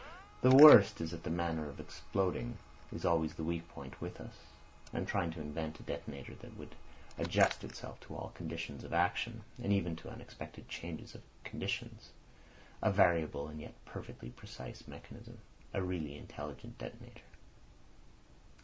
[0.41, 2.57] The worst is that the manner of exploding
[2.91, 4.33] is always the weak point with us.
[4.91, 6.73] I am trying to invent a detonator that would
[7.19, 12.09] adjust itself to all conditions of action, and even to unexpected changes of conditions.
[12.81, 15.37] A variable and yet perfectly precise mechanism.
[15.71, 17.21] A really intelligent detonator."